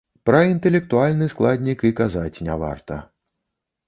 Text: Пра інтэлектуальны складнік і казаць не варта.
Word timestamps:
Пра 0.27 0.37
інтэлектуальны 0.51 1.27
складнік 1.33 1.83
і 1.89 1.91
казаць 1.99 2.41
не 2.47 2.55
варта. 2.65 2.97